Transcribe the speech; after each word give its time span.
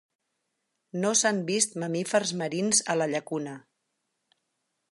No 1.01 1.11
s'han 1.19 1.41
vist 1.49 1.77
mamífers 1.83 2.31
marins 2.41 2.81
a 2.95 2.99
la 3.01 3.07
llacuna. 3.13 3.57